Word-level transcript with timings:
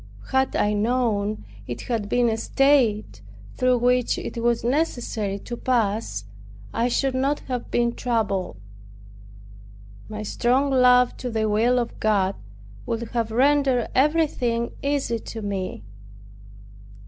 Had 0.31 0.55
I 0.55 0.73
known 0.73 1.45
it 1.67 1.81
had 1.81 2.09
been 2.09 2.27
a 2.27 2.35
state 2.35 3.21
through 3.55 3.77
which 3.77 4.17
it 4.17 4.39
was 4.41 4.63
necessary 4.63 5.37
to 5.37 5.55
pass, 5.55 6.25
I 6.73 6.87
should 6.87 7.13
not 7.13 7.41
have 7.41 7.69
been 7.69 7.93
troubled. 7.93 8.57
My 10.09 10.23
strong 10.23 10.71
love 10.71 11.15
to 11.17 11.29
the 11.29 11.47
will 11.47 11.77
of 11.77 11.99
God 11.99 12.33
would 12.87 13.09
have 13.09 13.29
rendered 13.29 13.89
everything 13.93 14.71
easy 14.81 15.19
to 15.19 15.43
me. 15.43 15.83